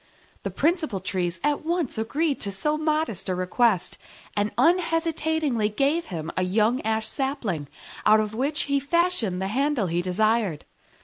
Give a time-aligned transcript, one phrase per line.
[0.41, 3.99] The principal Trees at once agreed to so modest a request,
[4.35, 7.67] and unhesitatingly gave him a young ash sapling,
[8.03, 10.65] out of which he fashioned the handle he desired.